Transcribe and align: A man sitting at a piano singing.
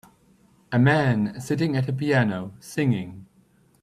A 0.71 0.79
man 0.79 1.39
sitting 1.39 1.75
at 1.75 1.87
a 1.87 1.93
piano 1.93 2.53
singing. 2.59 3.27